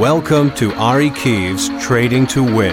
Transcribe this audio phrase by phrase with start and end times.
[0.00, 2.72] Welcome to Ari Kiev's Trading to Win,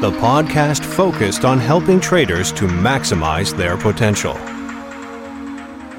[0.00, 4.34] the podcast focused on helping traders to maximize their potential.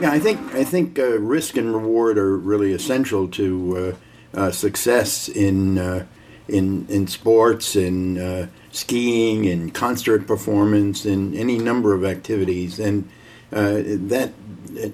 [0.01, 3.95] Yeah, I think I think uh, risk and reward are really essential to
[4.35, 6.05] uh, uh, success in uh,
[6.49, 13.07] in in sports, in uh, skiing, in concert performance, in any number of activities, and
[13.53, 14.33] uh, that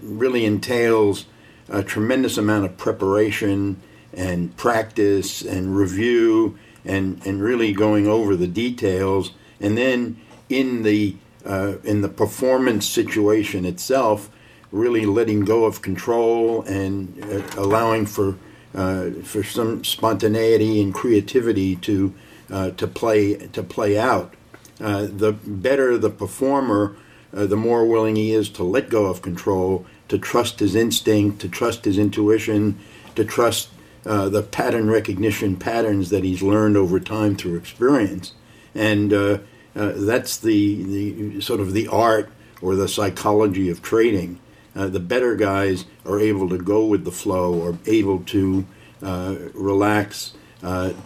[0.03, 1.25] really entails
[1.67, 3.81] a tremendous amount of preparation
[4.15, 9.31] and practice and review and, and really going over the details.
[9.59, 14.29] And then in the, uh, in the performance situation itself,
[14.71, 18.35] really letting go of control and uh, allowing for,
[18.73, 22.13] uh, for some spontaneity and creativity to,
[22.51, 24.33] uh, to, play, to play out.
[24.81, 26.95] Uh, the better the performer,
[27.33, 31.39] uh, the more willing he is to let go of control, to trust his instinct,
[31.39, 32.77] to trust his intuition,
[33.15, 33.69] to trust
[34.05, 38.33] uh, the pattern recognition patterns that he's learned over time through experience,
[38.75, 39.37] and uh,
[39.75, 42.29] uh, that's the the sort of the art
[42.61, 44.39] or the psychology of trading.
[44.75, 48.65] Uh, the better guys are able to go with the flow, or able to
[49.01, 50.33] uh, relax.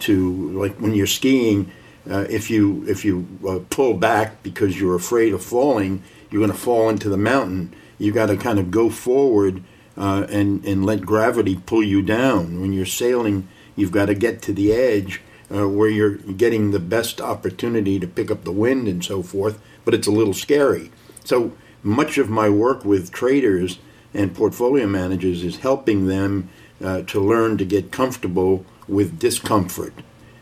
[0.00, 1.70] to like when you're skiing,
[2.06, 3.26] if you if you
[3.70, 7.72] pull back because you're afraid of falling, you're going to fall into the mountain.
[7.98, 9.62] You've got to kind of go forward
[9.98, 12.60] uh, and and let gravity pull you down.
[12.60, 15.20] When you're sailing, you've got to get to the edge
[15.54, 19.60] uh, where you're getting the best opportunity to pick up the wind and so forth.
[19.84, 20.90] But it's a little scary.
[21.24, 23.78] So much of my work with traders
[24.14, 26.48] and portfolio managers is helping them
[26.82, 29.92] uh, to learn to get comfortable with discomfort.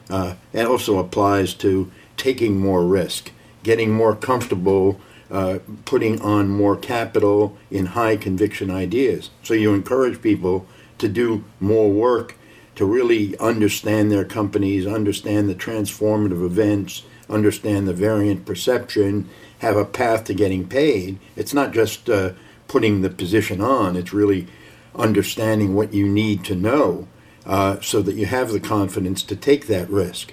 [0.08, 6.76] Uh, it also applies to taking more risk, getting more comfortable uh, putting on more
[6.76, 9.30] capital in high conviction ideas.
[9.42, 10.66] So you encourage people
[10.98, 12.36] to do more work
[12.76, 19.28] to really understand their companies, understand the transformative events, understand the variant perception,
[19.58, 21.18] have a path to getting paid.
[21.34, 22.32] It's not just uh,
[22.68, 24.46] putting the position on, it's really
[24.94, 27.08] understanding what you need to know
[27.44, 30.32] uh, so that you have the confidence to take that risk.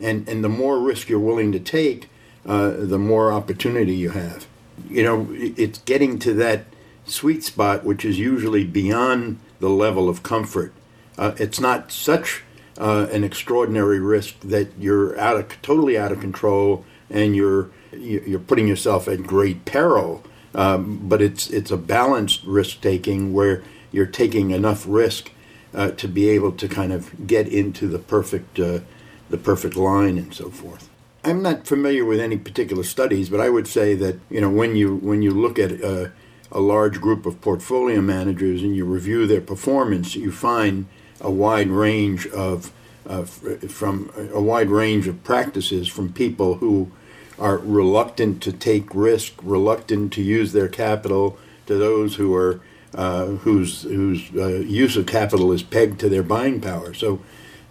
[0.00, 2.08] And, and the more risk you're willing to take,
[2.48, 4.46] uh, the more opportunity you have.
[4.88, 6.64] You know, it's getting to that
[7.04, 10.72] sweet spot, which is usually beyond the level of comfort.
[11.18, 12.42] Uh, it's not such
[12.78, 18.38] uh, an extraordinary risk that you're out of totally out of control and you're you're
[18.38, 20.22] putting yourself at great peril.
[20.54, 25.32] Um, but it's it's a balanced risk taking where you're taking enough risk
[25.74, 28.80] uh, to be able to kind of get into the perfect uh,
[29.28, 30.88] the perfect line and so forth.
[31.28, 34.76] I'm not familiar with any particular studies, but I would say that you know when
[34.76, 36.10] you when you look at a,
[36.50, 40.86] a large group of portfolio managers and you review their performance, you find
[41.20, 42.72] a wide range of
[43.06, 46.90] uh, from a wide range of practices from people who
[47.38, 52.60] are reluctant to take risk, reluctant to use their capital, to those who are
[52.94, 56.94] uh, whose whose uh, use of capital is pegged to their buying power.
[56.94, 57.20] So,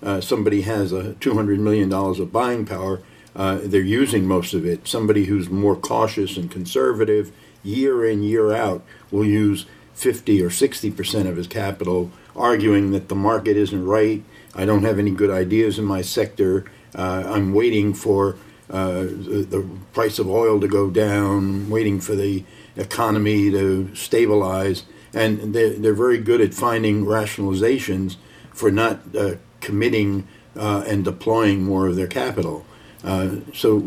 [0.03, 3.01] uh, somebody has a two hundred million dollars of buying power
[3.37, 4.87] uh, they're using most of it.
[4.87, 7.31] Somebody who's more cautious and conservative,
[7.63, 13.07] year in, year out, will use 50 or 60 percent of his capital, arguing that
[13.07, 14.23] the market isn't right.
[14.55, 16.65] I don't have any good ideas in my sector.
[16.95, 18.37] Uh, I'm waiting for
[18.69, 22.43] uh, the, the, price of oil to go down, waiting for the
[22.75, 24.83] economy to stabilize.
[25.13, 28.17] And they're, they're very good at finding rationalizations
[28.53, 32.65] for not uh, committing uh, and deploying more of their capital.
[33.03, 33.77] Uh, so,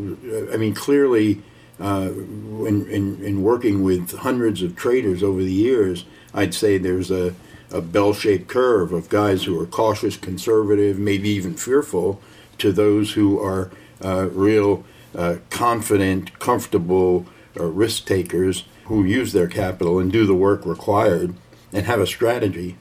[0.53, 1.43] I mean, clearly,
[1.81, 6.05] uh, in, in, in, working with hundreds of traders over the years,
[6.35, 7.35] I'd say there's a,
[7.71, 12.21] a bell shaped curve of guys who are cautious, conservative, maybe even fearful,
[12.59, 13.71] to those who are
[14.05, 14.85] uh, real
[15.15, 17.27] uh, confident, comfortable
[17.59, 21.35] uh, risk takers who use their capital and do the work required
[21.73, 22.77] and have a strategy.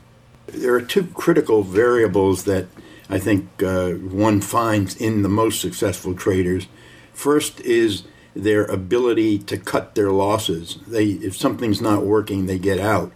[0.47, 2.67] There are two critical variables that
[3.09, 6.67] I think uh, one finds in the most successful traders.
[7.11, 8.03] First is
[8.35, 10.78] their ability to cut their losses.
[10.88, 13.11] They, if something's not working, they get out.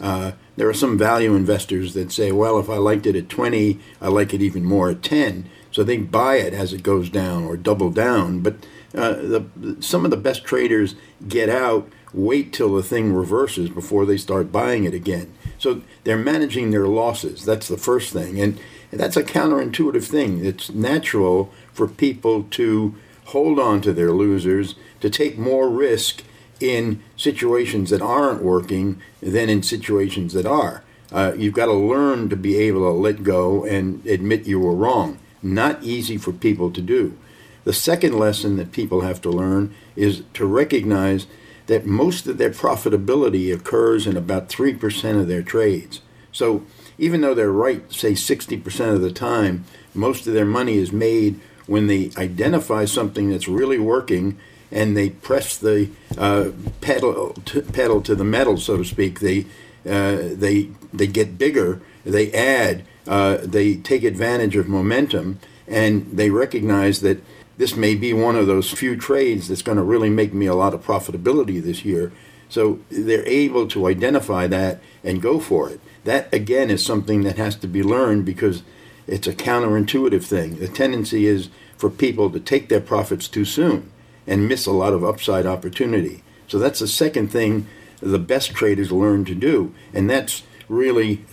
[0.00, 3.78] Uh, there are some value investors that say, well, if I liked it at 20,
[4.00, 5.48] I like it even more at 10.
[5.70, 8.40] So they buy it as it goes down or double down.
[8.40, 8.56] But
[8.94, 10.94] uh, the, some of the best traders
[11.26, 15.34] get out, wait till the thing reverses before they start buying it again.
[15.58, 17.44] So they're managing their losses.
[17.44, 18.40] That's the first thing.
[18.40, 18.58] And
[18.90, 20.44] that's a counterintuitive thing.
[20.44, 22.94] It's natural for people to
[23.26, 26.22] hold on to their losers, to take more risk
[26.60, 30.82] in situations that aren't working than in situations that are.
[31.10, 34.74] Uh, you've got to learn to be able to let go and admit you were
[34.74, 35.18] wrong.
[35.42, 37.16] Not easy for people to do.
[37.64, 41.26] The second lesson that people have to learn is to recognize
[41.66, 46.00] that most of their profitability occurs in about 3% of their trades.
[46.32, 46.64] So
[46.98, 49.64] even though they're right, say 60% of the time,
[49.94, 54.38] most of their money is made when they identify something that's really working
[54.70, 55.88] and they press the
[56.18, 56.50] uh,
[56.80, 59.20] pedal to, pedal to the metal, so to speak.
[59.20, 59.46] They
[59.86, 61.80] uh, they they get bigger.
[62.04, 62.84] They add.
[63.06, 65.38] Uh, they take advantage of momentum,
[65.68, 67.22] and they recognize that
[67.56, 70.54] this may be one of those few trades that's going to really make me a
[70.54, 72.12] lot of profitability this year.
[72.48, 75.80] So they're able to identify that and go for it.
[76.04, 78.62] That again is something that has to be learned because
[79.06, 80.56] it's a counterintuitive thing.
[80.58, 83.90] The tendency is for people to take their profits too soon
[84.26, 86.22] and miss a lot of upside opportunity.
[86.48, 87.66] So that's the second thing
[88.00, 91.24] the best traders learn to do, and that's really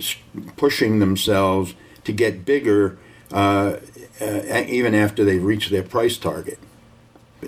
[0.55, 1.73] pushing themselves
[2.03, 2.97] to get bigger
[3.31, 3.77] uh,
[4.19, 6.59] uh, even after they've reached their price target.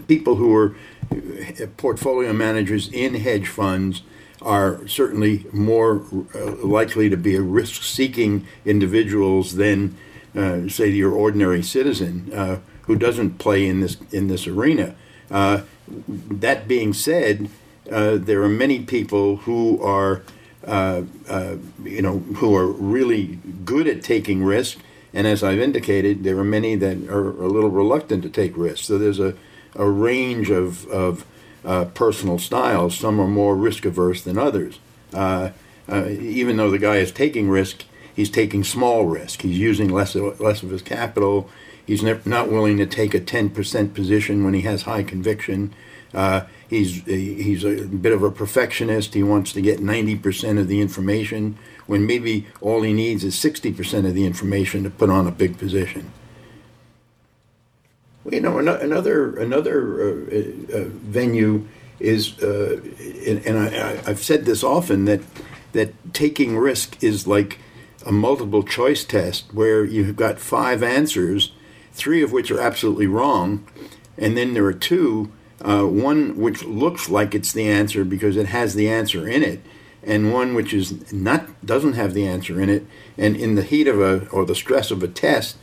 [0.07, 0.75] People who are
[1.11, 4.01] uh, portfolio managers in hedge funds
[4.41, 6.03] are certainly more
[6.35, 9.95] uh, likely to be risk-seeking individuals than,
[10.35, 14.95] uh, say, your ordinary citizen uh, who doesn't play in this in this arena.
[15.31, 17.49] Uh, that being said,
[17.85, 20.21] there are many people who are,
[20.65, 24.79] you know, who are really good at taking risk,
[25.13, 28.87] and as I've indicated, there are many that are a little reluctant to take risks.
[28.87, 29.35] So there's a,
[29.75, 31.25] a range of, of
[31.63, 32.97] uh, personal styles.
[32.97, 34.79] Some are more risk averse than others.
[35.13, 35.51] Uh,
[35.87, 37.83] uh, even though the guy is taking risk,
[38.15, 39.41] he's taking small risk.
[39.41, 41.49] He's using less of, less of his capital.
[41.85, 45.73] He's not willing to take a 10% position when he has high conviction.
[46.13, 49.13] Uh, he's he's a bit of a perfectionist.
[49.13, 51.57] He wants to get 90% of the information
[51.87, 55.57] when maybe all he needs is 60% of the information to put on a big
[55.57, 56.11] position.
[58.23, 61.67] Well, you know, another another uh, uh, venue
[61.99, 62.81] is, uh,
[63.25, 65.21] and I, I've said this often that
[65.73, 67.59] that taking risk is like
[68.05, 71.51] a multiple choice test where you've got five answers,
[71.91, 73.65] three of which are absolutely wrong,
[74.17, 75.31] and then there are two,
[75.63, 79.61] uh, one which looks like it's the answer because it has the answer in it,
[80.03, 82.85] and one which is not doesn't have the answer in it.
[83.17, 85.57] And in the heat of a or the stress of a test,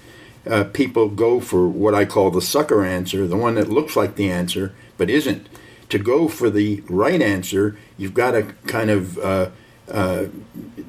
[0.49, 4.17] uh, people go for what I call the sucker answer, the one that looks like
[4.17, 5.49] the answer but isn't.
[5.91, 9.51] To go for the right answer, you've got to kind of uh,
[9.91, 10.27] uh,